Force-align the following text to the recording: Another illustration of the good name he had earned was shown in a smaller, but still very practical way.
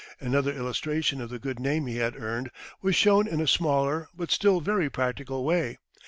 Another 0.19 0.51
illustration 0.51 1.21
of 1.21 1.29
the 1.29 1.37
good 1.37 1.59
name 1.59 1.85
he 1.85 1.97
had 1.97 2.15
earned 2.19 2.49
was 2.81 2.95
shown 2.95 3.27
in 3.27 3.39
a 3.39 3.45
smaller, 3.45 4.09
but 4.15 4.31
still 4.31 4.59
very 4.59 4.89
practical 4.89 5.43
way. 5.45 5.77